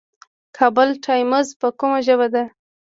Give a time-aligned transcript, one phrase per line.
[0.57, 2.43] کابل ټایمز په کومه ژبه ده؟